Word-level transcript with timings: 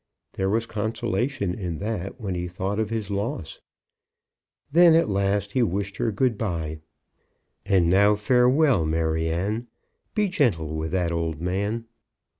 There 0.33 0.49
was 0.49 0.65
consolation 0.65 1.53
in 1.53 1.77
that 1.77 2.19
when 2.19 2.33
he 2.33 2.47
thought 2.47 2.79
of 2.79 2.89
his 2.89 3.11
loss. 3.11 3.59
Then, 4.71 4.95
at 4.95 5.07
last, 5.09 5.51
he 5.51 5.61
wished 5.61 5.97
her 5.97 6.11
good 6.11 6.39
by. 6.39 6.79
"And 7.67 7.87
now 7.87 8.15
farewell, 8.15 8.83
Maryanne. 8.83 9.67
Be 10.15 10.27
gentle 10.27 10.75
with 10.75 10.91
that 10.93 11.11
old 11.11 11.39
man." 11.39 11.85